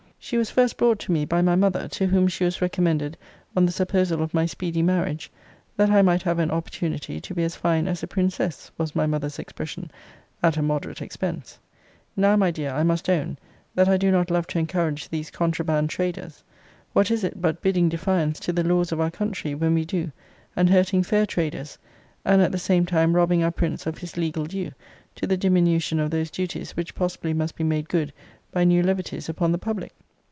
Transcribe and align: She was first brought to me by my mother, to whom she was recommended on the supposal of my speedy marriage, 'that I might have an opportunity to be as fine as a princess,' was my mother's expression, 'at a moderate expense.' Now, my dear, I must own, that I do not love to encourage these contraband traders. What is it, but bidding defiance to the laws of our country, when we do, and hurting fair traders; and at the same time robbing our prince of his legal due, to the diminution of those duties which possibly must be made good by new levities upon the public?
She 0.23 0.37
was 0.37 0.51
first 0.51 0.77
brought 0.77 0.99
to 0.99 1.11
me 1.11 1.25
by 1.25 1.41
my 1.41 1.55
mother, 1.55 1.87
to 1.89 2.05
whom 2.05 2.27
she 2.27 2.45
was 2.45 2.61
recommended 2.61 3.17
on 3.57 3.65
the 3.65 3.71
supposal 3.71 4.21
of 4.21 4.35
my 4.35 4.45
speedy 4.45 4.83
marriage, 4.83 5.31
'that 5.75 5.89
I 5.89 6.03
might 6.03 6.21
have 6.21 6.37
an 6.37 6.51
opportunity 6.51 7.19
to 7.19 7.33
be 7.33 7.43
as 7.43 7.55
fine 7.55 7.87
as 7.87 8.03
a 8.03 8.07
princess,' 8.07 8.69
was 8.77 8.95
my 8.95 9.07
mother's 9.07 9.39
expression, 9.39 9.89
'at 10.43 10.57
a 10.57 10.61
moderate 10.61 11.01
expense.' 11.01 11.57
Now, 12.15 12.35
my 12.35 12.51
dear, 12.51 12.69
I 12.71 12.83
must 12.83 13.09
own, 13.09 13.39
that 13.73 13.89
I 13.89 13.97
do 13.97 14.11
not 14.11 14.29
love 14.29 14.45
to 14.49 14.59
encourage 14.59 15.09
these 15.09 15.31
contraband 15.31 15.89
traders. 15.89 16.43
What 16.93 17.09
is 17.09 17.23
it, 17.23 17.41
but 17.41 17.61
bidding 17.63 17.89
defiance 17.89 18.39
to 18.41 18.53
the 18.53 18.63
laws 18.63 18.91
of 18.91 19.01
our 19.01 19.11
country, 19.11 19.55
when 19.55 19.73
we 19.73 19.85
do, 19.85 20.11
and 20.55 20.69
hurting 20.69 21.01
fair 21.01 21.25
traders; 21.25 21.79
and 22.23 22.43
at 22.43 22.51
the 22.51 22.59
same 22.59 22.85
time 22.85 23.15
robbing 23.15 23.43
our 23.43 23.51
prince 23.51 23.87
of 23.87 23.97
his 23.97 24.15
legal 24.17 24.45
due, 24.45 24.71
to 25.15 25.25
the 25.25 25.35
diminution 25.35 25.99
of 25.99 26.11
those 26.11 26.29
duties 26.31 26.77
which 26.77 26.93
possibly 26.95 27.33
must 27.33 27.55
be 27.55 27.63
made 27.65 27.89
good 27.89 28.13
by 28.51 28.63
new 28.63 28.83
levities 28.83 29.27
upon 29.27 29.51
the 29.51 29.57
public? 29.57 29.91